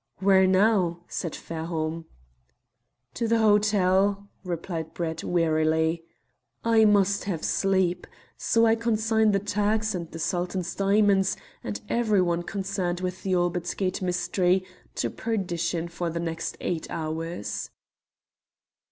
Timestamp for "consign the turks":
8.73-9.93